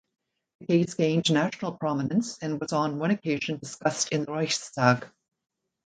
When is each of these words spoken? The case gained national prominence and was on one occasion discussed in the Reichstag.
The 0.61 0.65
case 0.65 0.95
gained 0.95 1.31
national 1.31 1.73
prominence 1.73 2.39
and 2.39 2.59
was 2.59 2.73
on 2.73 2.97
one 2.97 3.11
occasion 3.11 3.59
discussed 3.59 4.09
in 4.09 4.25
the 4.25 4.31
Reichstag. 4.31 5.05